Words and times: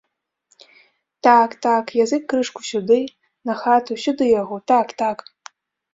Так, 1.27 1.49
так, 1.67 1.85
язык 2.03 2.23
крышку 2.33 2.61
сюды, 2.71 2.99
на 3.51 3.59
хату, 3.63 3.91
сюды 4.07 4.23
яго, 4.41 4.55
так, 4.73 4.87
так. 5.03 5.17